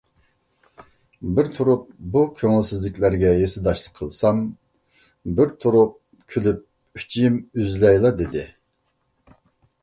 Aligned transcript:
بىر 1.39 1.49
تۇرۇپ 1.57 1.83
بۇ 2.15 2.23
كۆڭۈلسىزلىكلەرگە 2.39 3.33
ھېسداشلىق 3.41 3.99
قىلسام، 3.99 4.41
بىر 5.41 5.53
تۇرۇپ 5.67 5.93
كۈلۈپ 6.37 6.65
ئۈچىيىم 7.03 7.39
ئۈزۈلەيلا 7.43 8.15
دېدى. 8.25 8.49